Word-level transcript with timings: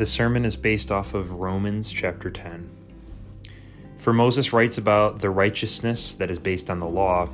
The 0.00 0.06
sermon 0.06 0.46
is 0.46 0.56
based 0.56 0.90
off 0.90 1.12
of 1.12 1.32
Romans 1.32 1.92
chapter 1.92 2.30
10. 2.30 2.70
For 3.98 4.14
Moses 4.14 4.50
writes 4.50 4.78
about 4.78 5.18
the 5.18 5.28
righteousness 5.28 6.14
that 6.14 6.30
is 6.30 6.38
based 6.38 6.70
on 6.70 6.80
the 6.80 6.88
law, 6.88 7.28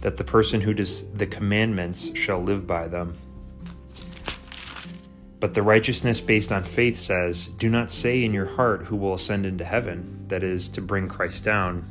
that 0.00 0.16
the 0.16 0.22
person 0.22 0.60
who 0.60 0.74
does 0.74 1.02
the 1.10 1.26
commandments 1.26 2.16
shall 2.16 2.40
live 2.40 2.68
by 2.68 2.86
them. 2.86 3.18
But 5.40 5.54
the 5.54 5.64
righteousness 5.64 6.20
based 6.20 6.52
on 6.52 6.62
faith 6.62 7.00
says, 7.00 7.48
Do 7.48 7.68
not 7.68 7.90
say 7.90 8.22
in 8.22 8.32
your 8.32 8.46
heart 8.46 8.84
who 8.84 8.94
will 8.94 9.14
ascend 9.14 9.44
into 9.44 9.64
heaven, 9.64 10.24
that 10.28 10.44
is, 10.44 10.68
to 10.68 10.80
bring 10.80 11.08
Christ 11.08 11.44
down, 11.44 11.84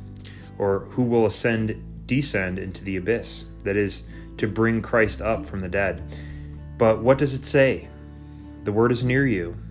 or 0.58 0.86
who 0.92 1.04
will 1.04 1.26
ascend, 1.26 2.08
descend 2.08 2.60
into 2.60 2.82
the 2.86 2.96
abyss, 2.96 3.44
that 3.66 3.76
is, 3.76 4.04
to 4.38 4.48
bring 4.48 4.82
Christ 4.82 5.22
up 5.22 5.46
from 5.46 5.60
the 5.60 5.68
dead. 5.68 6.02
But 6.78 7.04
what 7.04 7.18
does 7.18 7.34
it 7.34 7.44
say? 7.44 7.90
The 8.64 8.72
word 8.72 8.94
is 8.94 9.04
near 9.04 9.28
you 9.28 9.58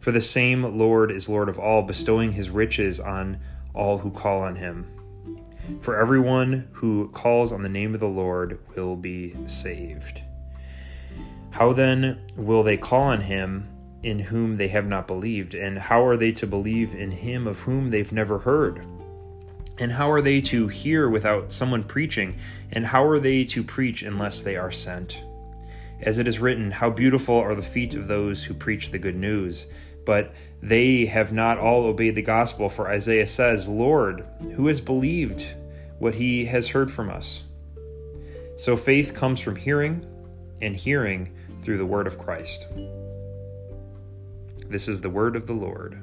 for 0.00 0.12
the 0.12 0.20
same 0.20 0.78
Lord 0.78 1.10
is 1.10 1.28
Lord 1.28 1.48
of 1.48 1.58
all, 1.58 1.82
bestowing 1.82 2.32
his 2.32 2.50
riches 2.50 2.98
on 2.98 3.38
all 3.74 3.98
who 3.98 4.10
call 4.10 4.40
on 4.40 4.56
him. 4.56 4.86
For 5.80 6.00
everyone 6.00 6.68
who 6.72 7.08
calls 7.10 7.52
on 7.52 7.62
the 7.62 7.68
name 7.68 7.94
of 7.94 8.00
the 8.00 8.08
Lord 8.08 8.58
will 8.74 8.96
be 8.96 9.36
saved. 9.46 10.22
How 11.50 11.72
then 11.72 12.20
will 12.36 12.62
they 12.62 12.76
call 12.76 13.02
on 13.02 13.20
him 13.20 13.68
in 14.02 14.18
whom 14.18 14.56
they 14.56 14.68
have 14.68 14.86
not 14.86 15.06
believed? 15.06 15.54
And 15.54 15.78
how 15.78 16.04
are 16.04 16.16
they 16.16 16.32
to 16.32 16.46
believe 16.46 16.94
in 16.94 17.10
him 17.10 17.46
of 17.46 17.60
whom 17.60 17.90
they've 17.90 18.12
never 18.12 18.38
heard? 18.38 18.86
And 19.78 19.92
how 19.92 20.10
are 20.10 20.22
they 20.22 20.40
to 20.42 20.68
hear 20.68 21.08
without 21.08 21.52
someone 21.52 21.84
preaching? 21.84 22.36
And 22.72 22.86
how 22.86 23.04
are 23.04 23.18
they 23.18 23.44
to 23.44 23.62
preach 23.62 24.02
unless 24.02 24.42
they 24.42 24.56
are 24.56 24.70
sent? 24.70 25.22
As 26.00 26.18
it 26.18 26.26
is 26.26 26.38
written, 26.38 26.70
How 26.70 26.90
beautiful 26.90 27.36
are 27.36 27.54
the 27.54 27.62
feet 27.62 27.94
of 27.94 28.08
those 28.08 28.44
who 28.44 28.54
preach 28.54 28.90
the 28.90 28.98
good 28.98 29.16
news! 29.16 29.66
But 30.10 30.32
they 30.60 31.06
have 31.06 31.32
not 31.32 31.56
all 31.56 31.84
obeyed 31.84 32.16
the 32.16 32.20
gospel. 32.20 32.68
For 32.68 32.88
Isaiah 32.88 33.28
says, 33.28 33.68
Lord, 33.68 34.26
who 34.56 34.66
has 34.66 34.80
believed 34.80 35.46
what 36.00 36.16
he 36.16 36.46
has 36.46 36.70
heard 36.70 36.90
from 36.90 37.08
us? 37.08 37.44
So 38.56 38.76
faith 38.76 39.14
comes 39.14 39.38
from 39.38 39.54
hearing, 39.54 40.04
and 40.60 40.74
hearing 40.74 41.32
through 41.62 41.78
the 41.78 41.86
word 41.86 42.08
of 42.08 42.18
Christ. 42.18 42.66
This 44.68 44.88
is 44.88 45.00
the 45.00 45.10
word 45.10 45.36
of 45.36 45.46
the 45.46 45.52
Lord. 45.52 46.02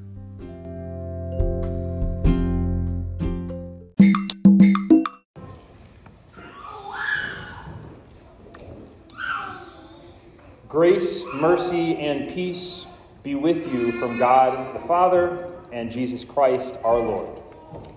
Grace, 10.70 11.26
mercy, 11.34 11.98
and 11.98 12.30
peace 12.30 12.88
be 13.24 13.36
with 13.36 13.72
you 13.72 13.92
from 13.94 14.18
God 14.18 14.76
the 14.76 14.80
Father 14.88 15.50
and 15.72 15.92
Jesus 15.92 16.24
Christ 16.24 16.78
our 16.84 16.98
Lord. 16.98 17.42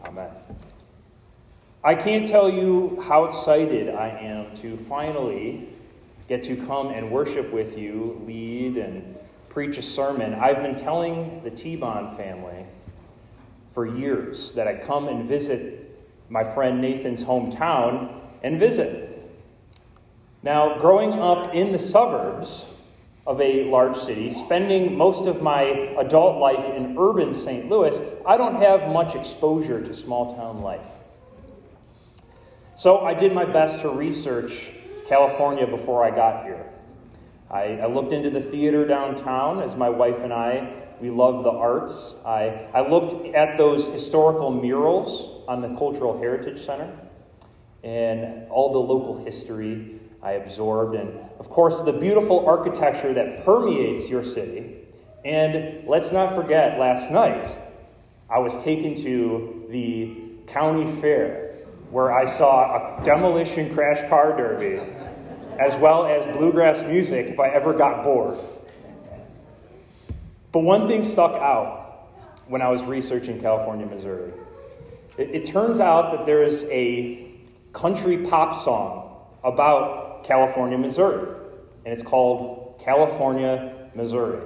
Amen. 0.05 0.31
I 1.83 1.95
can't 1.95 2.27
tell 2.27 2.51
you 2.51 3.01
how 3.09 3.25
excited 3.25 3.89
I 3.89 4.09
am 4.09 4.55
to 4.57 4.77
finally 4.77 5.69
get 6.29 6.43
to 6.45 6.57
come 6.57 6.89
and 6.89 7.11
worship 7.11 7.53
with 7.53 7.79
you, 7.79 8.23
lead, 8.27 8.77
and 8.77 9.17
preach 9.49 9.79
a 9.79 9.83
sermon. 9.83 10.35
I've 10.35 10.63
been 10.63 10.75
telling 10.75 11.43
the 11.43 11.51
T 11.51 11.77
Bond 11.77 12.17
family 12.17 12.67
for 13.71 13.87
years 13.87 14.53
that 14.53 14.69
I'd 14.69 14.83
come 14.83 15.09
and 15.09 15.25
visit 15.25 15.99
my 16.29 16.45
friend 16.45 16.81
Nathan's 16.81 17.25
hometown 17.25 18.15
and 18.43 18.59
visit. 18.59 19.09
Now, 20.43 20.79
growing 20.79 21.13
up 21.13 21.55
in 21.55 21.73
the 21.73 21.79
suburbs, 21.79 22.69
of 23.27 23.41
a 23.41 23.65
large 23.65 23.97
city, 23.97 24.31
spending 24.31 24.97
most 24.97 25.27
of 25.27 25.43
my 25.43 25.63
adult 25.99 26.39
life 26.39 26.69
in 26.71 26.97
urban 26.99 27.33
St. 27.33 27.69
Louis, 27.69 28.01
I 28.27 28.37
don't 28.37 28.57
have 28.57 28.91
much 28.93 29.15
exposure 29.15 29.81
to 29.81 29.95
small 29.95 30.35
town 30.35 30.63
life. 30.63 30.87
So 32.77 33.01
I 33.01 33.13
did 33.13 33.35
my 33.35 33.45
best 33.45 33.81
to 33.81 33.91
research 33.91 34.71
California 35.07 35.67
before 35.67 36.03
I 36.03 36.11
got 36.11 36.45
here. 36.45 36.67
I, 37.51 37.79
I, 37.79 37.87
looked 37.87 38.13
into 38.13 38.31
the 38.31 38.41
theater 38.41 38.87
downtown 38.87 39.61
as 39.61 39.77
my 39.77 39.91
wife 39.91 40.23
and 40.23 40.33
I, 40.33 40.73
we 41.01 41.11
love 41.11 41.45
the 41.45 41.51
arts. 41.51 42.15
I, 42.25 42.69
I 42.73 42.89
looked 42.89 43.13
at 43.35 43.59
those 43.59 43.87
historical 43.87 44.51
murals 44.51 45.45
on 45.47 45.61
the 45.61 45.69
Cultural 45.77 46.17
Heritage 46.19 46.59
Center 46.59 46.91
and 47.83 48.49
all 48.51 48.73
the 48.73 48.79
local 48.79 49.25
history 49.25 50.00
I 50.23 50.33
absorbed, 50.33 50.95
and 50.95 51.19
of 51.39 51.49
course, 51.49 51.83
the 51.83 51.93
beautiful 51.93 52.47
architecture 52.47 53.15
that 53.15 53.45
permeates 53.45 54.11
your 54.11 54.23
city. 54.23 54.77
And 55.25 55.87
let's 55.87 56.13
not 56.13 56.35
forget, 56.35 56.79
last 56.79 57.11
night, 57.11 57.57
I 58.29 58.39
was 58.39 58.63
taken 58.63 58.95
to 58.97 59.67
the 59.71 60.17
county 60.47 60.91
fair 61.01 61.51
where 61.91 62.13
I 62.13 62.25
saw 62.25 62.99
a 62.99 63.03
demolition 63.03 63.75
crash 63.75 64.09
car 64.09 64.37
derby, 64.37 64.81
as 65.59 65.77
well 65.77 66.07
as 66.07 66.25
bluegrass 66.37 66.85
music 66.85 67.27
if 67.27 67.41
I 67.41 67.49
ever 67.49 67.75
got 67.75 68.05
bored. 68.05 68.39
But 70.53 70.61
one 70.61 70.87
thing 70.87 71.03
stuck 71.03 71.33
out 71.33 72.09
when 72.47 72.63
I 72.63 72.69
was 72.69 72.85
researching 72.85 73.41
California, 73.41 73.87
Missouri. 73.87 74.33
It, 75.17 75.31
it 75.31 75.45
turns 75.45 75.81
out 75.81 76.13
that 76.13 76.27
there 76.27 76.43
is 76.43 76.67
a 76.71 77.31
country 77.73 78.19
pop 78.19 78.55
song 78.55 79.25
about 79.45 80.10
California, 80.25 80.79
Missouri. 80.79 81.37
And 81.85 81.93
it's 81.93 82.03
called 82.03 82.81
California, 82.81 83.91
Missouri. 83.95 84.41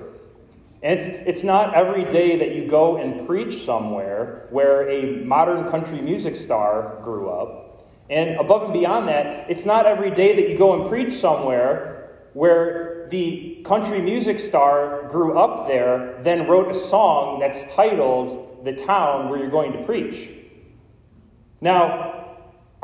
And 0.82 0.98
it's, 0.98 1.08
it's 1.08 1.42
not 1.42 1.74
every 1.74 2.04
day 2.04 2.36
that 2.36 2.54
you 2.54 2.68
go 2.68 2.98
and 2.98 3.26
preach 3.26 3.64
somewhere 3.64 4.46
where 4.50 4.88
a 4.88 5.24
modern 5.24 5.70
country 5.70 6.00
music 6.00 6.36
star 6.36 6.98
grew 7.02 7.30
up. 7.30 7.82
And 8.10 8.38
above 8.38 8.64
and 8.64 8.72
beyond 8.72 9.08
that, 9.08 9.50
it's 9.50 9.64
not 9.64 9.86
every 9.86 10.10
day 10.10 10.36
that 10.36 10.50
you 10.50 10.58
go 10.58 10.78
and 10.78 10.88
preach 10.88 11.14
somewhere 11.14 12.10
where 12.34 13.06
the 13.08 13.62
country 13.64 14.00
music 14.02 14.38
star 14.38 15.08
grew 15.08 15.38
up 15.38 15.68
there, 15.68 16.22
then 16.22 16.46
wrote 16.46 16.70
a 16.70 16.74
song 16.74 17.38
that's 17.38 17.72
titled 17.72 18.64
The 18.64 18.74
Town 18.74 19.28
Where 19.28 19.38
You're 19.38 19.50
Going 19.50 19.72
to 19.72 19.82
Preach. 19.84 20.30
Now, 21.60 22.23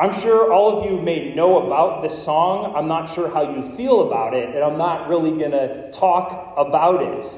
I'm 0.00 0.14
sure 0.14 0.50
all 0.50 0.78
of 0.78 0.90
you 0.90 0.98
may 0.98 1.34
know 1.34 1.66
about 1.66 2.00
this 2.00 2.24
song. 2.24 2.74
I'm 2.74 2.88
not 2.88 3.10
sure 3.10 3.28
how 3.28 3.54
you 3.54 3.62
feel 3.76 4.08
about 4.08 4.32
it, 4.32 4.54
and 4.54 4.64
I'm 4.64 4.78
not 4.78 5.10
really 5.10 5.32
going 5.32 5.50
to 5.50 5.90
talk 5.90 6.54
about 6.56 7.02
it. 7.02 7.30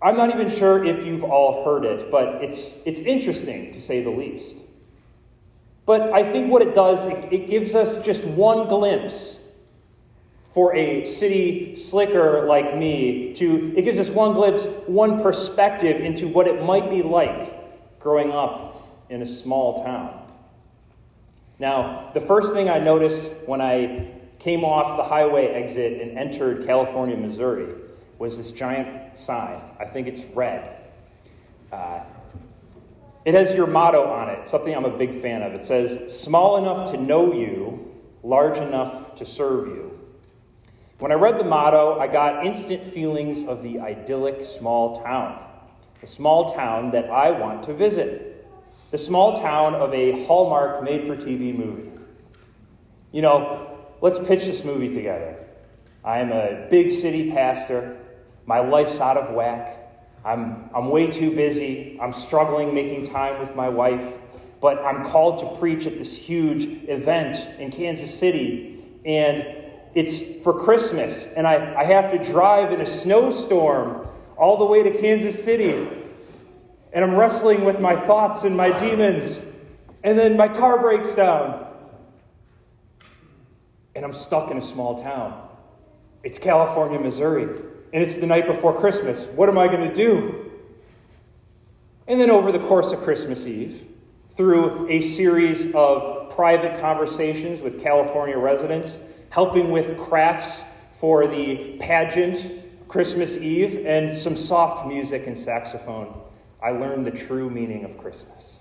I'm 0.00 0.16
not 0.16 0.30
even 0.30 0.48
sure 0.48 0.82
if 0.82 1.04
you've 1.04 1.22
all 1.22 1.66
heard 1.66 1.84
it, 1.84 2.10
but 2.10 2.42
it's, 2.42 2.72
it's 2.86 3.00
interesting 3.00 3.72
to 3.72 3.80
say 3.80 4.02
the 4.02 4.08
least. 4.08 4.64
But 5.84 6.14
I 6.14 6.22
think 6.22 6.50
what 6.50 6.62
it 6.62 6.74
does, 6.74 7.04
it, 7.04 7.30
it 7.30 7.46
gives 7.46 7.74
us 7.74 8.02
just 8.02 8.24
one 8.24 8.68
glimpse 8.68 9.40
for 10.44 10.74
a 10.74 11.04
city 11.04 11.74
slicker 11.74 12.46
like 12.46 12.74
me 12.74 13.34
to 13.34 13.74
it 13.76 13.82
gives 13.82 13.98
us 13.98 14.08
one 14.08 14.32
glimpse 14.32 14.64
one 14.86 15.22
perspective 15.22 16.00
into 16.00 16.26
what 16.26 16.48
it 16.48 16.64
might 16.64 16.88
be 16.88 17.02
like 17.02 18.00
growing 18.00 18.32
up 18.32 18.88
in 19.10 19.20
a 19.20 19.26
small 19.26 19.84
town 19.84 20.27
now, 21.58 22.10
the 22.14 22.20
first 22.20 22.54
thing 22.54 22.70
I 22.70 22.78
noticed 22.78 23.32
when 23.46 23.60
I 23.60 24.12
came 24.38 24.64
off 24.64 24.96
the 24.96 25.02
highway 25.02 25.48
exit 25.48 26.00
and 26.00 26.16
entered 26.16 26.64
California, 26.64 27.16
Missouri, 27.16 27.74
was 28.18 28.36
this 28.36 28.52
giant 28.52 29.16
sign. 29.16 29.60
I 29.78 29.84
think 29.84 30.06
it's 30.06 30.24
red. 30.26 30.76
Uh, 31.72 32.00
it 33.24 33.34
has 33.34 33.54
your 33.54 33.66
motto 33.66 34.04
on 34.04 34.28
it, 34.28 34.46
something 34.46 34.74
I'm 34.74 34.84
a 34.84 34.96
big 34.96 35.14
fan 35.14 35.42
of. 35.42 35.52
It 35.52 35.64
says, 35.64 36.12
Small 36.12 36.56
enough 36.58 36.92
to 36.92 36.96
know 36.96 37.32
you, 37.32 37.92
large 38.22 38.58
enough 38.58 39.16
to 39.16 39.24
serve 39.24 39.66
you. 39.66 39.98
When 41.00 41.12
I 41.12 41.16
read 41.16 41.38
the 41.38 41.44
motto, 41.44 41.98
I 41.98 42.06
got 42.06 42.46
instant 42.46 42.84
feelings 42.84 43.44
of 43.44 43.62
the 43.62 43.80
idyllic 43.80 44.40
small 44.40 45.02
town, 45.02 45.40
the 46.00 46.06
small 46.06 46.52
town 46.52 46.92
that 46.92 47.10
I 47.10 47.30
want 47.30 47.64
to 47.64 47.74
visit 47.74 48.27
the 48.90 48.98
small 48.98 49.34
town 49.34 49.74
of 49.74 49.92
a 49.92 50.24
Hallmark 50.24 50.82
made 50.82 51.04
for 51.04 51.14
TV 51.16 51.54
movie. 51.54 51.90
You 53.12 53.22
know, 53.22 53.78
let's 54.00 54.18
pitch 54.18 54.46
this 54.46 54.64
movie 54.64 54.92
together. 54.92 55.36
I 56.04 56.20
am 56.20 56.32
a 56.32 56.66
big 56.70 56.90
city 56.90 57.30
pastor. 57.30 57.98
My 58.46 58.60
life's 58.60 59.00
out 59.00 59.16
of 59.16 59.34
whack. 59.34 59.76
I'm, 60.24 60.70
I'm 60.74 60.88
way 60.88 61.06
too 61.10 61.34
busy. 61.34 61.98
I'm 62.00 62.12
struggling 62.12 62.74
making 62.74 63.04
time 63.04 63.40
with 63.40 63.54
my 63.54 63.68
wife. 63.68 64.18
But 64.60 64.78
I'm 64.78 65.04
called 65.04 65.38
to 65.38 65.60
preach 65.60 65.86
at 65.86 65.98
this 65.98 66.16
huge 66.16 66.64
event 66.88 67.36
in 67.58 67.70
Kansas 67.70 68.16
City. 68.16 68.84
And 69.04 69.46
it's 69.94 70.42
for 70.42 70.58
Christmas. 70.58 71.26
And 71.26 71.46
I, 71.46 71.74
I 71.76 71.84
have 71.84 72.10
to 72.12 72.18
drive 72.18 72.72
in 72.72 72.80
a 72.80 72.86
snowstorm 72.86 74.08
all 74.36 74.56
the 74.56 74.64
way 74.64 74.82
to 74.82 74.90
Kansas 74.90 75.42
City. 75.42 75.88
And 76.92 77.04
I'm 77.04 77.16
wrestling 77.16 77.64
with 77.64 77.80
my 77.80 77.94
thoughts 77.94 78.44
and 78.44 78.56
my 78.56 78.78
demons. 78.78 79.44
And 80.02 80.18
then 80.18 80.36
my 80.36 80.48
car 80.48 80.80
breaks 80.80 81.14
down. 81.14 81.66
And 83.94 84.04
I'm 84.04 84.12
stuck 84.12 84.50
in 84.50 84.56
a 84.56 84.62
small 84.62 84.98
town. 84.98 85.48
It's 86.22 86.38
California, 86.38 86.98
Missouri. 86.98 87.44
And 87.92 88.02
it's 88.02 88.16
the 88.16 88.26
night 88.26 88.46
before 88.46 88.78
Christmas. 88.78 89.26
What 89.26 89.48
am 89.48 89.58
I 89.58 89.68
going 89.68 89.86
to 89.88 89.94
do? 89.94 90.50
And 92.06 92.20
then 92.20 92.30
over 92.30 92.52
the 92.52 92.58
course 92.58 92.92
of 92.92 93.00
Christmas 93.00 93.46
Eve, 93.46 93.86
through 94.30 94.88
a 94.88 95.00
series 95.00 95.74
of 95.74 96.30
private 96.30 96.80
conversations 96.80 97.60
with 97.60 97.80
California 97.82 98.38
residents, 98.38 99.00
helping 99.30 99.70
with 99.70 99.98
crafts 99.98 100.64
for 100.92 101.26
the 101.26 101.76
pageant 101.80 102.52
Christmas 102.88 103.36
Eve, 103.36 103.84
and 103.84 104.10
some 104.10 104.36
soft 104.36 104.86
music 104.86 105.26
and 105.26 105.36
saxophone, 105.36 106.18
I 106.62 106.70
learned 106.70 107.06
the 107.06 107.10
true 107.10 107.48
meaning 107.50 107.84
of 107.84 107.98
Christmas. 107.98 108.58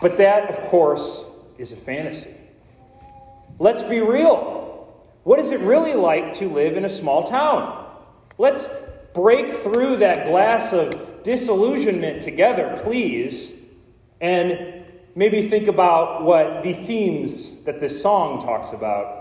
But 0.00 0.18
that, 0.18 0.50
of 0.50 0.60
course, 0.66 1.24
is 1.56 1.72
a 1.72 1.76
fantasy. 1.76 2.34
Let's 3.58 3.82
be 3.82 4.00
real. 4.00 4.94
What 5.24 5.40
is 5.40 5.50
it 5.50 5.60
really 5.60 5.94
like 5.94 6.32
to 6.34 6.48
live 6.48 6.76
in 6.76 6.84
a 6.84 6.88
small 6.88 7.24
town? 7.24 7.86
Let's 8.38 8.70
break 9.14 9.50
through 9.50 9.96
that 9.96 10.26
glass 10.26 10.72
of 10.72 11.22
disillusionment 11.24 12.22
together, 12.22 12.74
please, 12.78 13.52
and 14.20 14.84
maybe 15.14 15.42
think 15.42 15.66
about 15.66 16.22
what 16.22 16.62
the 16.62 16.72
themes 16.72 17.56
that 17.64 17.80
this 17.80 18.00
song 18.00 18.40
talks 18.40 18.72
about. 18.72 19.17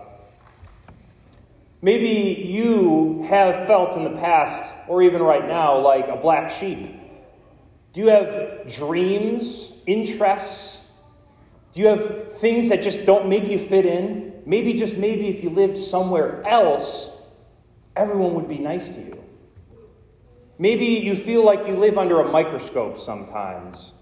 Maybe 1.81 2.41
you 2.41 3.23
have 3.29 3.67
felt 3.67 3.95
in 3.95 4.03
the 4.03 4.19
past, 4.19 4.73
or 4.87 5.01
even 5.01 5.21
right 5.21 5.47
now, 5.47 5.77
like 5.77 6.07
a 6.07 6.15
black 6.15 6.49
sheep. 6.49 6.99
Do 7.93 8.01
you 8.01 8.07
have 8.07 8.67
dreams, 8.67 9.73
interests, 9.85 10.81
do 11.77 11.81
you 11.83 11.89
have 11.89 12.33
things 12.33 12.69
that 12.69 12.81
just 12.81 13.05
don't 13.05 13.29
make 13.29 13.47
you 13.47 13.59
fit 13.59 13.85
in? 13.85 14.41
Maybe, 14.47 14.73
just 14.73 14.97
maybe, 14.97 15.27
if 15.27 15.43
you 15.43 15.51
lived 15.51 15.77
somewhere 15.77 16.41
else, 16.47 17.11
everyone 17.95 18.33
would 18.33 18.47
be 18.47 18.57
nice 18.57 18.89
to 18.89 18.99
you. 18.99 19.23
Maybe 20.57 20.85
you 20.85 21.15
feel 21.15 21.45
like 21.45 21.67
you 21.67 21.75
live 21.75 21.99
under 21.99 22.19
a 22.19 22.31
microscope 22.31 22.97
sometimes. 22.97 23.93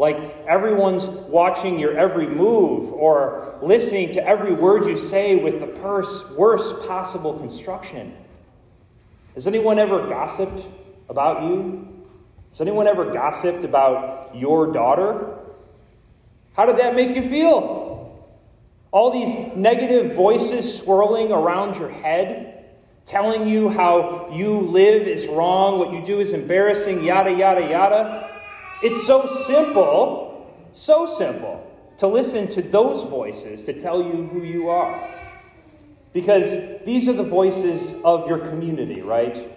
Like 0.00 0.16
everyone's 0.46 1.06
watching 1.06 1.78
your 1.78 1.94
every 1.94 2.26
move 2.26 2.90
or 2.90 3.58
listening 3.60 4.08
to 4.12 4.26
every 4.26 4.54
word 4.54 4.86
you 4.86 4.96
say 4.96 5.36
with 5.36 5.60
the 5.60 5.66
purse, 5.66 6.26
worst 6.30 6.88
possible 6.88 7.38
construction. 7.38 8.16
Has 9.34 9.46
anyone 9.46 9.78
ever 9.78 10.08
gossiped 10.08 10.64
about 11.10 11.42
you? 11.42 11.86
Has 12.48 12.62
anyone 12.62 12.86
ever 12.86 13.12
gossiped 13.12 13.62
about 13.62 14.34
your 14.34 14.72
daughter? 14.72 15.36
How 16.54 16.64
did 16.64 16.78
that 16.78 16.94
make 16.94 17.14
you 17.14 17.20
feel? 17.20 18.26
All 18.92 19.10
these 19.10 19.54
negative 19.54 20.14
voices 20.14 20.78
swirling 20.78 21.30
around 21.30 21.76
your 21.76 21.90
head, 21.90 22.70
telling 23.04 23.46
you 23.46 23.68
how 23.68 24.30
you 24.32 24.60
live 24.60 25.06
is 25.06 25.26
wrong, 25.26 25.78
what 25.78 25.92
you 25.92 26.02
do 26.02 26.20
is 26.20 26.32
embarrassing, 26.32 27.04
yada, 27.04 27.34
yada, 27.34 27.68
yada. 27.68 28.29
It's 28.82 29.06
so 29.06 29.26
simple, 29.26 30.50
so 30.72 31.04
simple 31.04 31.66
to 31.98 32.06
listen 32.06 32.48
to 32.48 32.62
those 32.62 33.04
voices 33.04 33.64
to 33.64 33.74
tell 33.74 34.02
you 34.02 34.26
who 34.28 34.42
you 34.42 34.70
are. 34.70 35.08
Because 36.14 36.82
these 36.86 37.06
are 37.08 37.12
the 37.12 37.22
voices 37.22 37.94
of 38.04 38.26
your 38.26 38.38
community, 38.38 39.02
right? 39.02 39.48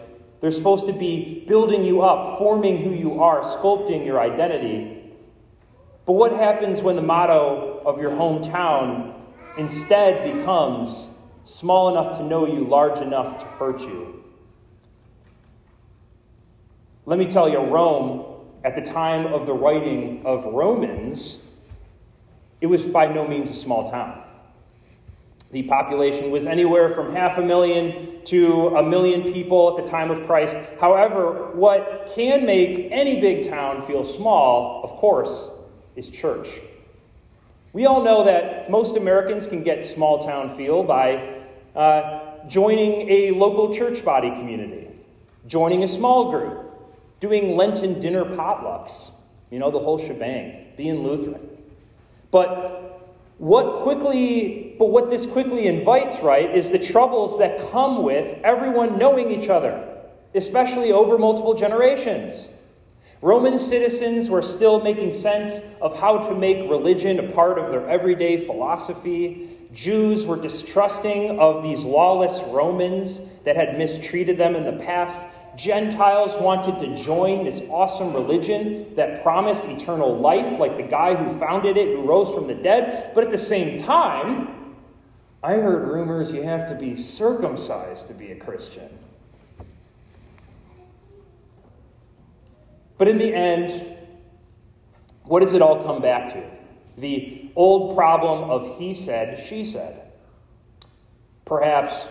They're 0.41 0.51
supposed 0.51 0.87
to 0.87 0.93
be 0.93 1.45
building 1.47 1.85
you 1.85 2.01
up, 2.01 2.37
forming 2.37 2.83
who 2.83 2.91
you 2.91 3.21
are, 3.23 3.43
sculpting 3.43 4.05
your 4.05 4.19
identity. 4.19 5.13
But 6.05 6.13
what 6.13 6.33
happens 6.33 6.81
when 6.81 6.97
the 6.97 7.01
motto 7.01 7.81
of 7.85 8.01
your 8.01 8.11
hometown 8.11 9.13
instead 9.57 10.35
becomes 10.35 11.11
small 11.43 11.89
enough 11.89 12.17
to 12.17 12.23
know 12.23 12.45
you, 12.45 12.65
large 12.65 12.99
enough 12.99 13.39
to 13.39 13.45
hurt 13.45 13.79
you? 13.83 14.21
Let 17.05 17.17
me 17.17 17.27
tell 17.27 17.47
you, 17.47 17.59
Rome, 17.59 18.32
at 18.63 18.75
the 18.75 18.81
time 18.81 19.25
of 19.27 19.45
the 19.45 19.53
writing 19.53 20.25
of 20.25 20.45
Romans, 20.45 21.41
it 22.61 22.67
was 22.67 22.85
by 22.85 23.07
no 23.07 23.27
means 23.27 23.49
a 23.49 23.53
small 23.53 23.87
town. 23.87 24.23
The 25.51 25.63
population 25.63 26.31
was 26.31 26.47
anywhere 26.47 26.89
from 26.89 27.13
half 27.13 27.37
a 27.37 27.43
million 27.43 28.23
to 28.25 28.69
a 28.75 28.81
million 28.81 29.31
people 29.31 29.69
at 29.77 29.85
the 29.85 29.89
time 29.89 30.09
of 30.09 30.25
Christ. 30.25 30.57
However, 30.79 31.51
what 31.53 32.11
can 32.15 32.45
make 32.45 32.87
any 32.89 33.21
big 33.21 33.47
town 33.47 33.81
feel 33.81 34.03
small, 34.03 34.81
of 34.83 34.91
course, 34.91 35.49
is 35.95 36.09
church. 36.09 36.59
We 37.71 37.85
all 37.85 38.03
know 38.03 38.23
that 38.23 38.71
most 38.71 38.97
Americans 38.97 39.45
can 39.45 39.61
get 39.61 39.83
small 39.83 40.19
town 40.19 40.49
feel 40.49 40.83
by 40.83 41.41
uh, 41.75 42.47
joining 42.47 43.09
a 43.09 43.31
local 43.31 43.73
church 43.73 44.03
body 44.03 44.31
community, 44.31 44.87
joining 45.47 45.83
a 45.83 45.87
small 45.87 46.31
group, 46.31 46.72
doing 47.19 47.55
Lenten 47.55 47.99
dinner 47.99 48.25
potlucks, 48.25 49.11
you 49.49 49.59
know, 49.59 49.71
the 49.71 49.79
whole 49.79 49.97
shebang, 49.97 50.67
being 50.77 51.03
Lutheran. 51.03 51.47
But 52.31 52.83
what 53.37 53.83
quickly, 53.83 54.75
but 54.79 54.89
what 54.89 55.09
this 55.09 55.25
quickly 55.25 55.67
invites, 55.67 56.21
right, 56.21 56.49
is 56.49 56.71
the 56.71 56.79
troubles 56.79 57.37
that 57.39 57.71
come 57.71 58.03
with 58.03 58.39
everyone 58.43 58.97
knowing 58.97 59.31
each 59.31 59.49
other, 59.49 59.87
especially 60.33 60.91
over 60.91 61.17
multiple 61.17 61.53
generations. 61.53 62.49
Roman 63.21 63.57
citizens 63.57 64.29
were 64.29 64.41
still 64.41 64.81
making 64.81 65.13
sense 65.13 65.59
of 65.81 65.97
how 65.97 66.17
to 66.17 66.35
make 66.35 66.69
religion 66.69 67.19
a 67.19 67.31
part 67.31 67.57
of 67.57 67.71
their 67.71 67.87
everyday 67.87 68.37
philosophy. 68.37 69.49
Jews 69.71 70.25
were 70.25 70.35
distrusting 70.35 71.39
of 71.39 71.63
these 71.63 71.85
lawless 71.85 72.41
Romans 72.47 73.21
that 73.45 73.55
had 73.55 73.77
mistreated 73.77 74.37
them 74.37 74.55
in 74.55 74.65
the 74.65 74.83
past. 74.83 75.25
Gentiles 75.55 76.35
wanted 76.37 76.79
to 76.79 76.95
join 76.95 77.43
this 77.43 77.61
awesome 77.69 78.13
religion 78.13 78.93
that 78.95 79.21
promised 79.21 79.65
eternal 79.65 80.17
life, 80.17 80.59
like 80.59 80.77
the 80.77 80.83
guy 80.83 81.15
who 81.15 81.37
founded 81.37 81.77
it, 81.77 81.95
who 81.95 82.07
rose 82.07 82.33
from 82.33 82.47
the 82.47 82.55
dead. 82.55 83.11
But 83.13 83.23
at 83.23 83.29
the 83.29 83.37
same 83.37 83.77
time, 83.77 84.75
I 85.43 85.53
heard 85.55 85.87
rumors 85.87 86.33
you 86.33 86.41
have 86.43 86.65
to 86.67 86.75
be 86.75 86.95
circumcised 86.95 88.07
to 88.07 88.13
be 88.13 88.31
a 88.31 88.35
Christian. 88.35 88.89
But 92.97 93.07
in 93.07 93.17
the 93.17 93.33
end, 93.33 93.97
what 95.23 95.41
does 95.41 95.53
it 95.53 95.61
all 95.61 95.83
come 95.83 96.01
back 96.01 96.29
to? 96.29 96.43
The 96.97 97.49
old 97.55 97.95
problem 97.95 98.49
of 98.49 98.77
he 98.77 98.93
said, 98.93 99.37
she 99.37 99.65
said. 99.65 100.11
Perhaps 101.45 102.07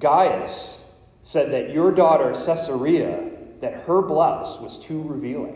Gaius 0.00 0.81
said 1.22 1.52
that 1.52 1.72
your 1.72 1.92
daughter, 1.92 2.32
Caesarea, 2.32 3.30
that 3.60 3.84
her 3.84 4.02
blouse 4.02 4.60
was 4.60 4.78
too 4.78 5.02
revealing. 5.02 5.54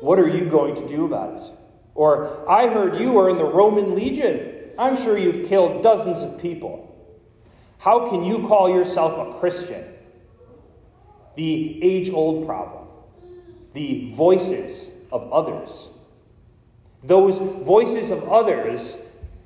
What 0.00 0.18
are 0.18 0.28
you 0.28 0.46
going 0.46 0.76
to 0.76 0.88
do 0.88 1.04
about 1.04 1.42
it? 1.42 1.52
Or, 1.94 2.48
I 2.48 2.68
heard 2.68 2.96
you 2.96 3.12
were 3.12 3.28
in 3.28 3.36
the 3.36 3.44
Roman 3.44 3.94
legion. 3.94 4.70
I'm 4.78 4.96
sure 4.96 5.18
you've 5.18 5.46
killed 5.46 5.82
dozens 5.82 6.22
of 6.22 6.40
people. 6.40 6.90
How 7.78 8.08
can 8.08 8.24
you 8.24 8.46
call 8.46 8.68
yourself 8.68 9.28
a 9.28 9.38
Christian? 9.38 9.84
The 11.34 11.82
age 11.82 12.10
old 12.10 12.46
problem 12.46 12.84
the 13.74 14.08
voices 14.12 14.92
of 15.10 15.30
others. 15.32 15.90
Those 17.02 17.40
voices 17.40 18.12
of 18.12 18.22
others, 18.28 19.00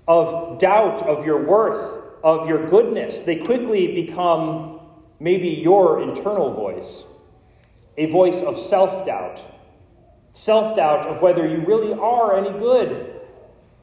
of 0.07 0.59
doubt 0.59 1.03
of 1.03 1.25
your 1.25 1.45
worth, 1.45 1.99
of 2.23 2.47
your 2.47 2.67
goodness, 2.67 3.23
they 3.23 3.37
quickly 3.37 3.95
become 3.95 4.81
maybe 5.21 5.49
your 5.49 6.01
internal 6.03 6.53
voice, 6.53 7.05
a 7.97 8.07
voice 8.07 8.43
of 8.43 8.59
self 8.59 9.05
doubt. 9.05 9.45
Self 10.33 10.77
doubt 10.77 11.07
of 11.07 11.21
whether 11.21 11.47
you 11.47 11.59
really 11.61 11.93
are 11.93 12.37
any 12.37 12.57
good, 12.59 13.21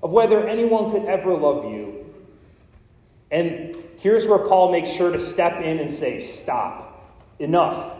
of 0.01 0.11
whether 0.11 0.47
anyone 0.47 0.91
could 0.91 1.05
ever 1.05 1.33
love 1.33 1.65
you. 1.65 2.13
And 3.31 3.75
here's 3.97 4.27
where 4.27 4.39
Paul 4.39 4.71
makes 4.71 4.91
sure 4.91 5.11
to 5.11 5.19
step 5.19 5.61
in 5.61 5.79
and 5.79 5.91
say, 5.91 6.19
Stop, 6.19 7.13
enough. 7.39 7.99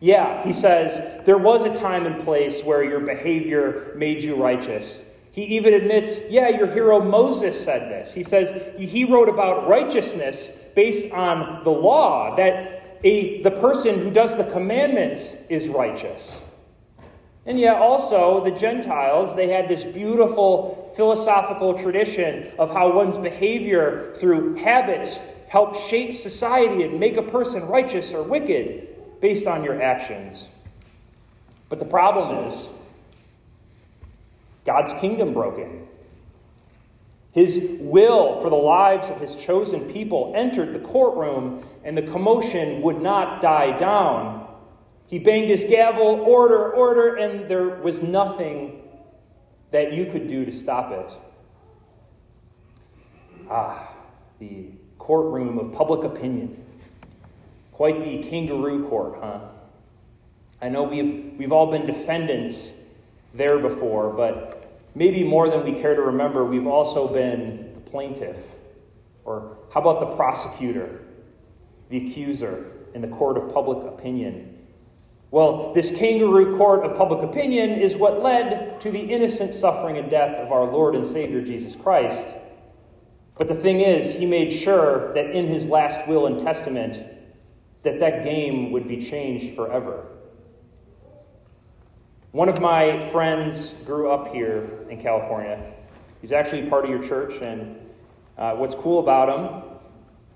Yeah, 0.00 0.44
he 0.44 0.52
says, 0.52 1.24
there 1.24 1.38
was 1.38 1.64
a 1.64 1.72
time 1.72 2.04
and 2.04 2.22
place 2.22 2.62
where 2.62 2.84
your 2.84 3.00
behavior 3.00 3.94
made 3.96 4.22
you 4.22 4.34
righteous. 4.36 5.02
He 5.32 5.44
even 5.56 5.72
admits, 5.72 6.20
yeah, 6.28 6.50
your 6.50 6.66
hero 6.66 7.00
Moses 7.00 7.58
said 7.58 7.90
this. 7.90 8.12
He 8.12 8.22
says 8.22 8.74
he 8.78 9.04
wrote 9.06 9.30
about 9.30 9.66
righteousness 9.66 10.52
based 10.74 11.12
on 11.12 11.62
the 11.64 11.70
law, 11.70 12.34
that 12.36 12.98
a, 13.04 13.42
the 13.42 13.50
person 13.50 13.98
who 13.98 14.10
does 14.10 14.36
the 14.36 14.44
commandments 14.44 15.36
is 15.48 15.68
righteous. 15.68 16.42
And 17.46 17.60
yet, 17.60 17.76
also, 17.76 18.42
the 18.42 18.50
Gentiles, 18.50 19.36
they 19.36 19.48
had 19.48 19.68
this 19.68 19.84
beautiful 19.84 20.90
philosophical 20.96 21.74
tradition 21.74 22.50
of 22.58 22.72
how 22.72 22.92
one's 22.92 23.18
behavior 23.18 24.12
through 24.14 24.54
habits 24.56 25.20
help 25.48 25.76
shape 25.76 26.14
society 26.14 26.84
and 26.84 26.98
make 26.98 27.18
a 27.18 27.22
person 27.22 27.66
righteous 27.66 28.14
or 28.14 28.22
wicked 28.22 29.20
based 29.20 29.46
on 29.46 29.62
your 29.62 29.80
actions. 29.80 30.50
But 31.68 31.78
the 31.78 31.84
problem 31.84 32.46
is, 32.46 32.70
God's 34.64 34.94
kingdom 34.94 35.34
broke 35.34 35.58
in. 35.58 35.86
His 37.34 37.78
will 37.80 38.40
for 38.40 38.48
the 38.48 38.56
lives 38.56 39.10
of 39.10 39.20
his 39.20 39.34
chosen 39.34 39.92
people 39.92 40.32
entered 40.36 40.72
the 40.72 40.78
courtroom, 40.78 41.64
and 41.82 41.98
the 41.98 42.02
commotion 42.02 42.80
would 42.82 43.02
not 43.02 43.42
die 43.42 43.76
down. 43.76 44.46
He 45.08 45.18
banged 45.18 45.50
his 45.50 45.64
gavel, 45.64 46.20
order, 46.20 46.72
order, 46.72 47.16
and 47.16 47.48
there 47.48 47.70
was 47.70 48.04
nothing 48.04 48.82
that 49.72 49.92
you 49.92 50.06
could 50.06 50.28
do 50.28 50.44
to 50.44 50.52
stop 50.52 50.92
it. 50.92 51.12
Ah, 53.50 53.96
the 54.38 54.68
courtroom 54.98 55.58
of 55.58 55.72
public 55.72 56.04
opinion. 56.04 56.64
Quite 57.72 58.00
the 58.00 58.18
kangaroo 58.18 58.88
court, 58.88 59.18
huh? 59.20 59.40
I 60.62 60.68
know 60.68 60.84
we've, 60.84 61.34
we've 61.36 61.50
all 61.50 61.66
been 61.66 61.84
defendants 61.84 62.72
there 63.34 63.58
before, 63.58 64.10
but 64.10 64.53
maybe 64.94 65.24
more 65.24 65.48
than 65.48 65.64
we 65.64 65.72
care 65.72 65.94
to 65.94 66.02
remember, 66.02 66.44
we've 66.44 66.66
also 66.66 67.08
been 67.08 67.72
the 67.74 67.80
plaintiff. 67.80 68.54
Or 69.24 69.58
how 69.72 69.80
about 69.80 70.00
the 70.00 70.16
prosecutor, 70.16 71.00
the 71.88 72.06
accuser 72.06 72.72
in 72.94 73.00
the 73.00 73.08
court 73.08 73.36
of 73.36 73.52
public 73.52 73.86
opinion? 73.86 74.50
Well, 75.30 75.72
this 75.72 75.90
kangaroo 75.90 76.56
court 76.56 76.84
of 76.84 76.96
public 76.96 77.22
opinion 77.28 77.70
is 77.70 77.96
what 77.96 78.22
led 78.22 78.80
to 78.82 78.90
the 78.90 79.00
innocent 79.00 79.52
suffering 79.52 79.98
and 79.98 80.08
death 80.08 80.36
of 80.36 80.52
our 80.52 80.64
Lord 80.64 80.94
and 80.94 81.04
Savior 81.04 81.42
Jesus 81.42 81.74
Christ. 81.74 82.28
But 83.36 83.48
the 83.48 83.54
thing 83.54 83.80
is, 83.80 84.14
he 84.14 84.26
made 84.26 84.52
sure 84.52 85.12
that 85.14 85.30
in 85.30 85.48
his 85.48 85.66
last 85.66 86.06
will 86.06 86.26
and 86.26 86.38
testament 86.38 87.02
that 87.82 87.98
that 87.98 88.22
game 88.22 88.70
would 88.70 88.86
be 88.86 89.00
changed 89.00 89.56
forever. 89.56 90.06
One 92.34 92.48
of 92.48 92.60
my 92.60 92.98
friends 92.98 93.76
grew 93.86 94.10
up 94.10 94.34
here 94.34 94.68
in 94.90 95.00
California. 95.00 95.72
He's 96.20 96.32
actually 96.32 96.68
part 96.68 96.84
of 96.84 96.90
your 96.90 97.00
church, 97.00 97.40
and 97.40 97.78
uh, 98.36 98.56
what's 98.56 98.74
cool 98.74 98.98
about 98.98 99.28
him, 99.28 99.78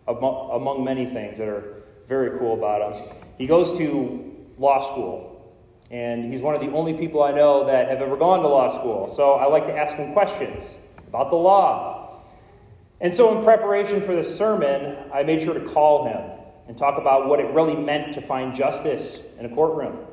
among, 0.07 0.51
among 0.53 0.85
many 0.85 1.07
things 1.07 1.39
that 1.39 1.49
are 1.49 1.83
very 2.07 2.39
cool 2.39 2.55
about 2.55 2.95
him, 2.95 3.19
he 3.37 3.49
goes 3.49 3.77
to 3.79 4.33
law 4.59 4.81
school. 4.81 5.53
And 5.91 6.33
he's 6.33 6.41
one 6.41 6.55
of 6.55 6.61
the 6.61 6.71
only 6.71 6.95
people 6.95 7.21
I 7.21 7.33
know 7.33 7.67
that 7.67 7.89
have 7.89 8.01
ever 8.01 8.17
gone 8.17 8.43
to 8.43 8.49
law 8.49 8.69
school. 8.69 9.09
So 9.09 9.33
I 9.33 9.49
like 9.49 9.65
to 9.65 9.77
ask 9.77 9.97
him 9.97 10.13
questions 10.13 10.77
about 11.09 11.31
the 11.31 11.37
law. 11.37 12.23
And 13.01 13.13
so, 13.13 13.37
in 13.37 13.43
preparation 13.43 14.01
for 14.01 14.15
this 14.15 14.33
sermon, 14.33 14.97
I 15.13 15.25
made 15.25 15.43
sure 15.43 15.53
to 15.53 15.69
call 15.69 16.07
him 16.07 16.23
and 16.69 16.79
talk 16.79 16.97
about 16.97 17.27
what 17.27 17.41
it 17.41 17.53
really 17.53 17.75
meant 17.75 18.15
to 18.15 18.21
find 18.21 18.55
justice 18.55 19.25
in 19.37 19.47
a 19.47 19.49
courtroom 19.53 20.07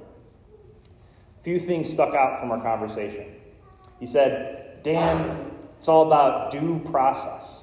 few 1.46 1.60
things 1.60 1.88
stuck 1.88 2.16
out 2.16 2.40
from 2.40 2.50
our 2.50 2.60
conversation. 2.60 3.28
He 4.00 4.08
said, 4.08 4.82
Dan, 4.82 5.52
it's 5.78 5.88
all 5.88 6.08
about 6.08 6.50
due 6.50 6.80
process. 6.80 7.62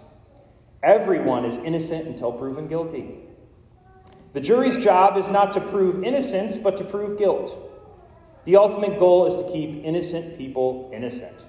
Everyone 0.85 1.45
is 1.45 1.59
innocent 1.59 2.07
until 2.07 2.31
proven 2.31 2.69
guilty. 2.69 3.17
The 4.35 4.41
jury's 4.41 4.77
job 4.77 5.17
is 5.17 5.29
not 5.29 5.51
to 5.55 5.61
prove 5.61 6.05
innocence, 6.05 6.57
but 6.57 6.77
to 6.77 6.85
prove 6.85 7.19
guilt. 7.19 7.59
The 8.45 8.55
ultimate 8.55 9.01
goal 9.01 9.27
is 9.27 9.35
to 9.35 9.51
keep 9.51 9.85
innocent 9.85 10.39
people 10.39 10.89
innocent. 10.93 11.45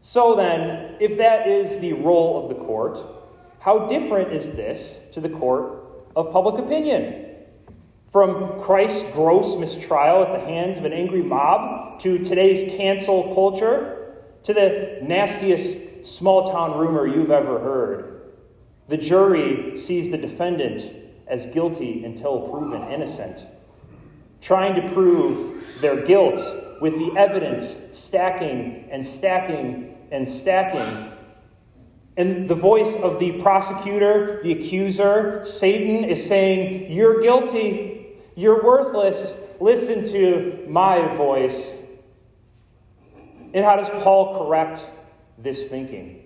So 0.00 0.36
then, 0.36 0.96
if 1.00 1.18
that 1.18 1.46
is 1.46 1.78
the 1.80 1.92
role 1.92 2.42
of 2.42 2.48
the 2.48 2.64
court, 2.64 2.98
how 3.60 3.88
different 3.88 4.32
is 4.32 4.52
this 4.52 5.02
to 5.12 5.20
the 5.20 5.28
court 5.28 6.06
of 6.16 6.32
public 6.32 6.64
opinion? 6.64 7.27
From 8.10 8.58
Christ's 8.58 9.02
gross 9.12 9.56
mistrial 9.56 10.22
at 10.22 10.32
the 10.32 10.46
hands 10.46 10.78
of 10.78 10.86
an 10.86 10.94
angry 10.94 11.22
mob 11.22 12.00
to 12.00 12.18
today's 12.18 12.74
cancel 12.74 13.34
culture 13.34 14.14
to 14.44 14.54
the 14.54 14.98
nastiest 15.02 16.06
small 16.06 16.44
town 16.44 16.78
rumor 16.78 17.06
you've 17.06 17.30
ever 17.30 17.58
heard. 17.58 18.22
The 18.88 18.96
jury 18.96 19.76
sees 19.76 20.08
the 20.08 20.16
defendant 20.16 20.90
as 21.26 21.44
guilty 21.44 22.02
until 22.02 22.48
proven 22.48 22.82
innocent, 22.90 23.46
trying 24.40 24.74
to 24.80 24.94
prove 24.94 25.62
their 25.82 26.02
guilt 26.02 26.40
with 26.80 26.94
the 26.94 27.12
evidence 27.14 27.78
stacking 27.92 28.88
and 28.90 29.04
stacking 29.04 29.98
and 30.10 30.26
stacking. 30.26 31.12
And 32.16 32.48
the 32.48 32.54
voice 32.54 32.96
of 32.96 33.20
the 33.20 33.32
prosecutor, 33.32 34.42
the 34.42 34.52
accuser, 34.52 35.44
Satan 35.44 36.04
is 36.04 36.26
saying, 36.26 36.90
You're 36.90 37.20
guilty. 37.20 37.97
You're 38.38 38.62
worthless. 38.62 39.36
Listen 39.58 40.04
to 40.12 40.64
my 40.68 41.00
voice. 41.16 41.76
And 43.52 43.64
how 43.64 43.74
does 43.74 43.90
Paul 44.04 44.38
correct 44.38 44.88
this 45.38 45.66
thinking? 45.66 46.22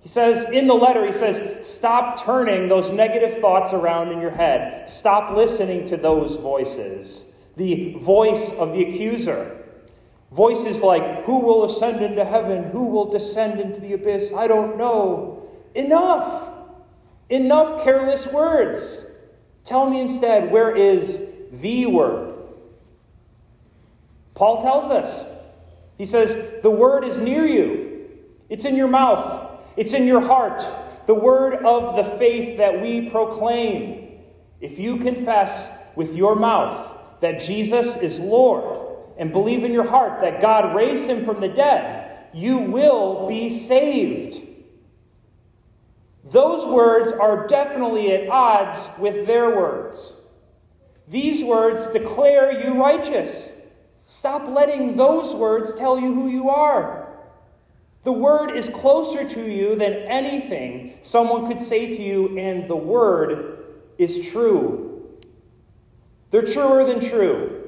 He 0.00 0.08
says 0.08 0.46
in 0.50 0.66
the 0.66 0.74
letter, 0.74 1.06
he 1.06 1.12
says, 1.12 1.64
stop 1.64 2.20
turning 2.20 2.68
those 2.68 2.90
negative 2.90 3.38
thoughts 3.38 3.72
around 3.72 4.10
in 4.10 4.20
your 4.20 4.32
head. 4.32 4.88
Stop 4.90 5.36
listening 5.36 5.84
to 5.84 5.96
those 5.96 6.34
voices. 6.38 7.26
The 7.54 7.94
voice 8.00 8.50
of 8.54 8.72
the 8.72 8.88
accuser. 8.88 9.64
Voices 10.32 10.82
like, 10.82 11.24
Who 11.24 11.38
will 11.38 11.66
ascend 11.66 12.02
into 12.02 12.24
heaven? 12.24 12.64
Who 12.72 12.86
will 12.86 13.12
descend 13.12 13.60
into 13.60 13.80
the 13.80 13.92
abyss? 13.92 14.32
I 14.36 14.48
don't 14.48 14.76
know. 14.76 15.48
Enough. 15.76 16.50
Enough 17.28 17.84
careless 17.84 18.26
words. 18.26 19.06
Tell 19.62 19.88
me 19.88 20.00
instead, 20.00 20.50
where 20.50 20.74
is 20.74 21.30
the 21.60 21.86
Word. 21.86 22.34
Paul 24.34 24.58
tells 24.58 24.90
us. 24.90 25.24
He 25.96 26.04
says, 26.04 26.36
The 26.62 26.70
Word 26.70 27.04
is 27.04 27.20
near 27.20 27.46
you, 27.46 28.08
it's 28.48 28.64
in 28.64 28.76
your 28.76 28.88
mouth, 28.88 29.62
it's 29.76 29.94
in 29.94 30.06
your 30.06 30.20
heart. 30.20 30.62
The 31.06 31.14
Word 31.14 31.64
of 31.64 31.96
the 31.96 32.04
faith 32.04 32.58
that 32.58 32.80
we 32.80 33.10
proclaim. 33.10 34.08
If 34.60 34.78
you 34.78 34.96
confess 34.96 35.68
with 35.94 36.16
your 36.16 36.36
mouth 36.36 36.96
that 37.20 37.40
Jesus 37.40 37.96
is 37.96 38.18
Lord 38.18 38.80
and 39.18 39.30
believe 39.30 39.62
in 39.64 39.72
your 39.72 39.86
heart 39.86 40.20
that 40.20 40.40
God 40.40 40.74
raised 40.74 41.06
him 41.06 41.24
from 41.24 41.40
the 41.40 41.48
dead, 41.48 42.28
you 42.32 42.58
will 42.58 43.28
be 43.28 43.50
saved. 43.50 44.42
Those 46.24 46.66
words 46.66 47.12
are 47.12 47.46
definitely 47.46 48.12
at 48.12 48.28
odds 48.28 48.88
with 48.98 49.26
their 49.26 49.54
words. 49.54 50.14
These 51.08 51.44
words 51.44 51.86
declare 51.88 52.64
you 52.64 52.80
righteous. 52.80 53.52
Stop 54.06 54.48
letting 54.48 54.96
those 54.96 55.34
words 55.34 55.74
tell 55.74 55.98
you 55.98 56.14
who 56.14 56.28
you 56.28 56.48
are. 56.48 57.08
The 58.02 58.12
word 58.12 58.50
is 58.50 58.68
closer 58.68 59.26
to 59.26 59.50
you 59.50 59.76
than 59.76 59.92
anything 59.92 60.98
someone 61.00 61.46
could 61.46 61.60
say 61.60 61.90
to 61.90 62.02
you, 62.02 62.38
and 62.38 62.68
the 62.68 62.76
word 62.76 63.64
is 63.96 64.30
true. 64.30 65.18
They're 66.30 66.42
truer 66.42 66.84
than 66.84 67.00
true. 67.00 67.62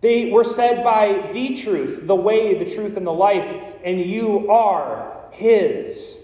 They 0.00 0.30
were 0.30 0.44
said 0.44 0.84
by 0.84 1.30
the 1.32 1.54
truth, 1.54 2.06
the 2.06 2.14
way, 2.14 2.54
the 2.54 2.70
truth, 2.70 2.96
and 2.96 3.06
the 3.06 3.12
life, 3.12 3.56
and 3.82 3.98
you 3.98 4.48
are 4.50 5.28
His. 5.32 6.18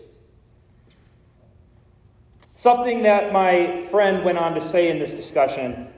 Something 2.55 3.03
that 3.03 3.33
my 3.33 3.79
friend 3.79 4.25
went 4.25 4.39
on 4.39 4.55
to 4.55 4.61
say 4.61 4.89
in 4.89 4.99
this 4.99 5.15
discussion 5.15 5.92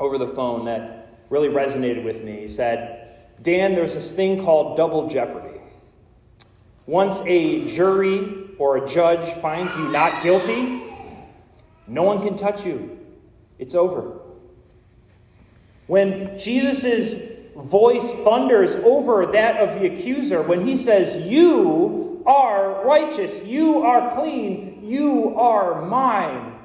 over 0.00 0.18
the 0.18 0.26
phone 0.26 0.64
that 0.66 1.20
really 1.30 1.48
resonated 1.48 2.04
with 2.04 2.22
me. 2.22 2.40
He 2.40 2.48
said, 2.48 3.16
Dan, 3.42 3.74
there's 3.74 3.94
this 3.94 4.12
thing 4.12 4.42
called 4.42 4.76
double 4.76 5.08
jeopardy. 5.08 5.60
Once 6.86 7.20
a 7.26 7.66
jury 7.66 8.50
or 8.58 8.76
a 8.76 8.86
judge 8.86 9.24
finds 9.40 9.76
you 9.76 9.92
not 9.92 10.22
guilty, 10.22 10.82
no 11.86 12.02
one 12.02 12.22
can 12.22 12.36
touch 12.36 12.64
you. 12.64 12.98
It's 13.58 13.74
over. 13.74 14.20
When 15.86 16.36
Jesus' 16.38 17.14
voice 17.56 18.16
thunders 18.16 18.76
over 18.76 19.26
that 19.26 19.56
of 19.56 19.80
the 19.80 19.92
accuser, 19.92 20.42
when 20.42 20.60
he 20.60 20.76
says, 20.76 21.26
You 21.26 22.22
are 22.26 22.84
righteous, 22.84 23.42
you 23.44 23.82
are 23.82 24.10
clean, 24.10 24.80
you 24.82 25.36
are 25.36 25.86
mine, 25.86 26.55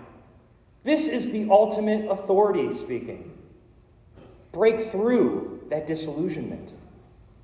this 0.84 1.08
is 1.08 1.30
the 1.30 1.48
ultimate 1.50 2.10
authority 2.10 2.72
speaking. 2.72 3.32
Break 4.52 4.80
through 4.80 5.62
that 5.70 5.88
disillusionment. 5.88 6.74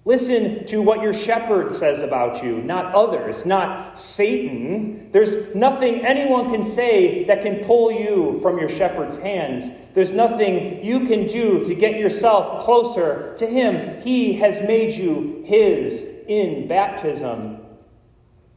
Listen 0.08 0.64
to 0.64 0.82
what 0.82 1.02
your 1.02 1.12
shepherd 1.12 1.70
says 1.70 2.02
about 2.02 2.42
you, 2.42 2.62
not 2.62 2.96
others, 2.96 3.46
not 3.46 4.00
Satan. 4.00 5.12
There's 5.12 5.54
nothing 5.54 6.06
anyone 6.06 6.50
can 6.50 6.64
say 6.64 7.26
that 7.26 7.42
can 7.42 7.62
pull 7.64 7.92
you 7.92 8.40
from 8.42 8.58
your 8.58 8.70
shepherd's 8.70 9.18
hands. 9.18 9.70
There's 9.94 10.14
nothing 10.14 10.84
you 10.84 11.02
can 11.02 11.28
do 11.28 11.62
to 11.66 11.76
get 11.76 12.00
yourself 12.00 12.64
closer 12.64 13.36
to 13.36 13.46
him. 13.46 14.00
He 14.02 14.34
has 14.36 14.62
made 14.62 14.94
you 14.94 15.44
his 15.46 16.08
in 16.28 16.70
baptism. 16.70 17.60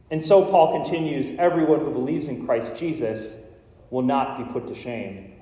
And 0.09 0.23
so 0.23 0.45
Paul 0.45 0.71
continues 0.71 1.31
everyone 1.31 1.81
who 1.81 1.91
believes 1.91 2.29
in 2.29 2.45
Christ 2.45 2.77
Jesus 2.77 3.35
will 3.91 4.01
not 4.01 4.37
be 4.37 4.43
put 4.51 4.65
to 4.67 4.73
shame. 4.73 5.33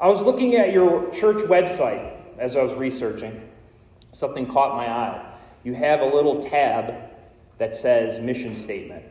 I 0.00 0.08
was 0.08 0.24
looking 0.24 0.56
at 0.56 0.72
your 0.72 1.08
church 1.12 1.42
website 1.42 2.16
as 2.38 2.56
I 2.56 2.62
was 2.62 2.74
researching 2.74 3.46
something 4.12 4.46
caught 4.46 4.76
my 4.76 4.88
eye. 4.88 5.34
You 5.62 5.74
have 5.74 6.00
a 6.00 6.04
little 6.04 6.40
tab 6.40 7.10
that 7.58 7.74
says 7.74 8.18
mission 8.18 8.56
statement. 8.56 9.04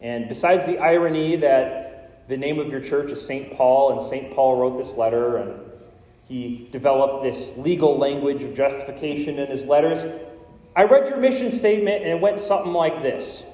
And 0.00 0.28
besides 0.28 0.66
the 0.66 0.78
irony 0.78 1.36
that 1.36 2.28
the 2.28 2.36
name 2.36 2.58
of 2.58 2.68
your 2.68 2.80
church 2.80 3.10
is 3.10 3.24
St. 3.24 3.52
Paul, 3.52 3.92
and 3.92 4.02
St. 4.02 4.32
Paul 4.32 4.60
wrote 4.60 4.76
this 4.76 4.96
letter, 4.96 5.36
and 5.36 5.60
he 6.28 6.68
developed 6.70 7.22
this 7.22 7.56
legal 7.56 7.96
language 7.98 8.42
of 8.42 8.54
justification 8.54 9.38
in 9.38 9.48
his 9.48 9.64
letters, 9.64 10.06
I 10.74 10.84
read 10.84 11.08
your 11.08 11.18
mission 11.18 11.50
statement 11.50 12.02
and 12.02 12.10
it 12.10 12.20
went 12.20 12.38
something 12.38 12.72
like 12.72 13.02
this 13.02 13.44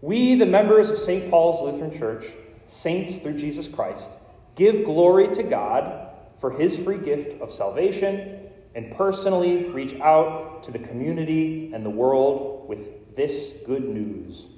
We, 0.00 0.34
the 0.34 0.46
members 0.46 0.90
of 0.90 0.98
St. 0.98 1.30
Paul's 1.30 1.60
Lutheran 1.60 1.96
Church, 1.96 2.24
saints 2.64 3.18
through 3.18 3.36
Jesus 3.36 3.66
Christ, 3.66 4.16
give 4.54 4.84
glory 4.84 5.28
to 5.28 5.42
God 5.42 6.10
for 6.38 6.52
his 6.52 6.78
free 6.78 6.98
gift 6.98 7.40
of 7.40 7.50
salvation 7.50 8.48
and 8.74 8.90
personally 8.92 9.64
reach 9.64 9.94
out 10.00 10.62
to 10.64 10.70
the 10.70 10.78
community 10.78 11.72
and 11.72 11.84
the 11.84 11.90
world 11.90 12.68
with 12.68 13.16
this 13.16 13.52
good 13.66 13.88
news. 13.88 14.48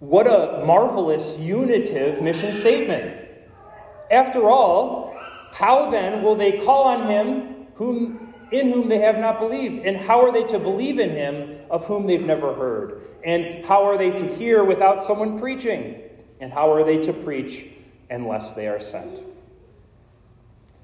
What 0.00 0.26
a 0.26 0.64
marvelous 0.66 1.38
unitive 1.38 2.20
mission 2.22 2.52
statement. 2.52 3.28
After 4.10 4.48
all, 4.48 5.14
how 5.52 5.90
then 5.90 6.22
will 6.22 6.36
they 6.36 6.52
call 6.52 6.84
on 6.84 7.06
him 7.08 7.66
whom, 7.74 8.29
in 8.52 8.68
whom 8.72 8.88
they 8.88 8.98
have 8.98 9.18
not 9.18 9.38
believed? 9.38 9.78
And 9.78 9.96
how 9.96 10.20
are 10.20 10.32
they 10.32 10.44
to 10.44 10.58
believe 10.58 10.98
in 10.98 11.10
him 11.10 11.58
of 11.70 11.86
whom 11.86 12.06
they've 12.06 12.24
never 12.24 12.54
heard? 12.54 13.02
And 13.24 13.64
how 13.64 13.84
are 13.84 13.98
they 13.98 14.10
to 14.10 14.26
hear 14.26 14.64
without 14.64 15.02
someone 15.02 15.38
preaching? 15.38 16.02
And 16.40 16.52
how 16.52 16.72
are 16.72 16.84
they 16.84 16.98
to 17.02 17.12
preach 17.12 17.66
unless 18.08 18.54
they 18.54 18.68
are 18.68 18.80
sent? 18.80 19.20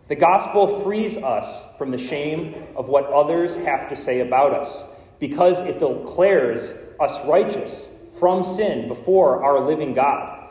The 0.09 0.17
gospel 0.17 0.69
frees 0.69 1.19
us 1.19 1.65
from 1.79 1.91
the 1.91 1.99
shame 1.99 2.55
of 2.77 2.89
what 2.89 3.07
others 3.07 3.57
have 3.57 3.89
to 3.89 3.97
say 3.97 4.21
about 4.21 4.53
us 4.53 4.85
because 5.19 5.63
it 5.63 5.79
declares 5.79 6.75
us 7.01 7.25
righteous 7.25 7.91
from 8.19 8.45
sin 8.45 8.87
before 8.87 9.45
our 9.45 9.61
living 9.61 9.95
God. 9.95 10.49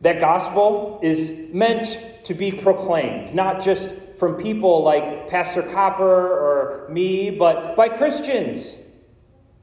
That 0.00 0.20
gospel 0.20 0.98
is 1.02 1.32
meant 1.52 1.84
to 2.24 2.34
be 2.34 2.52
proclaimed, 2.52 3.34
not 3.34 3.62
just 3.62 3.94
from 4.16 4.36
people 4.36 4.82
like 4.82 5.28
Pastor 5.28 5.62
Copper 5.62 6.04
or 6.04 6.88
me, 6.88 7.30
but 7.30 7.76
by 7.76 7.88
Christians. 7.88 8.78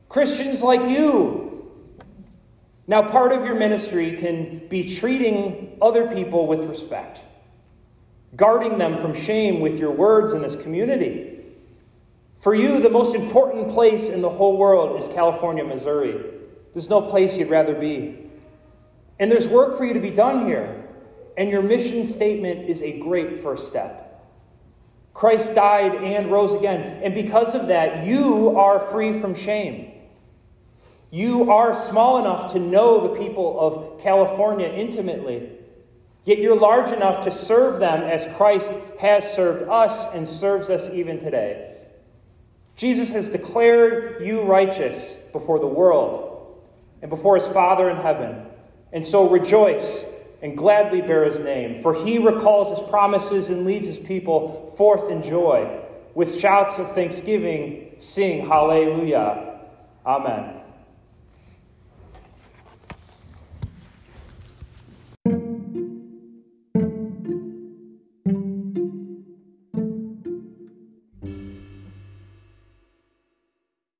Christians 0.09 0.61
like 0.63 0.83
you. 0.83 1.71
Now, 2.85 3.01
part 3.01 3.31
of 3.31 3.45
your 3.45 3.55
ministry 3.55 4.13
can 4.13 4.67
be 4.67 4.83
treating 4.83 5.77
other 5.81 6.13
people 6.13 6.47
with 6.47 6.65
respect 6.65 7.19
guarding 8.35 8.77
them 8.77 8.97
from 8.97 9.13
shame 9.13 9.59
with 9.59 9.79
your 9.79 9.91
words 9.91 10.33
in 10.33 10.41
this 10.41 10.55
community. 10.55 11.39
For 12.37 12.53
you, 12.53 12.81
the 12.81 12.89
most 12.89 13.15
important 13.15 13.69
place 13.69 14.09
in 14.09 14.21
the 14.21 14.29
whole 14.29 14.57
world 14.57 14.97
is 14.97 15.07
California, 15.07 15.63
Missouri. 15.63 16.21
There's 16.73 16.89
no 16.89 17.01
place 17.01 17.37
you'd 17.37 17.49
rather 17.49 17.75
be. 17.75 18.19
And 19.19 19.31
there's 19.31 19.47
work 19.47 19.77
for 19.77 19.85
you 19.85 19.93
to 19.93 19.99
be 19.99 20.11
done 20.11 20.45
here. 20.45 20.83
And 21.37 21.49
your 21.49 21.61
mission 21.61 22.05
statement 22.05 22.67
is 22.67 22.81
a 22.81 22.99
great 22.99 23.39
first 23.39 23.67
step. 23.67 24.02
Christ 25.13 25.53
died 25.55 25.95
and 25.95 26.31
rose 26.31 26.53
again. 26.55 27.01
And 27.03 27.13
because 27.13 27.53
of 27.55 27.67
that, 27.67 28.05
you 28.05 28.57
are 28.57 28.79
free 28.79 29.13
from 29.13 29.35
shame. 29.35 29.91
You 31.11 31.51
are 31.51 31.73
small 31.75 32.17
enough 32.17 32.53
to 32.53 32.59
know 32.59 33.07
the 33.07 33.19
people 33.19 33.59
of 33.59 34.01
California 34.01 34.67
intimately. 34.67 35.49
Yet 36.23 36.39
you're 36.39 36.59
large 36.59 36.91
enough 36.91 37.23
to 37.25 37.31
serve 37.31 37.79
them 37.79 38.01
as 38.01 38.27
Christ 38.35 38.79
has 38.99 39.31
served 39.31 39.69
us 39.69 40.07
and 40.13 40.27
serves 40.27 40.69
us 40.69 40.89
even 40.89 41.19
today. 41.19 41.77
Jesus 42.75 43.11
has 43.11 43.29
declared 43.29 44.25
you 44.25 44.43
righteous 44.43 45.15
before 45.31 45.59
the 45.59 45.67
world 45.67 46.59
and 47.01 47.09
before 47.09 47.35
his 47.35 47.47
Father 47.47 47.89
in 47.89 47.97
heaven. 47.97 48.47
And 48.91 49.05
so 49.05 49.29
rejoice 49.29 50.05
and 50.43 50.57
gladly 50.57 51.01
bear 51.01 51.23
his 51.23 51.39
name, 51.39 51.81
for 51.81 51.93
he 51.93 52.19
recalls 52.19 52.69
his 52.77 52.87
promises 52.89 53.49
and 53.49 53.65
leads 53.65 53.87
his 53.87 53.97
people 53.97 54.67
forth 54.77 55.09
in 55.09 55.21
joy. 55.21 55.79
With 56.13 56.37
shouts 56.39 56.77
of 56.77 56.91
thanksgiving, 56.91 57.95
sing 57.97 58.45
Hallelujah. 58.45 59.61
Amen. 60.05 60.62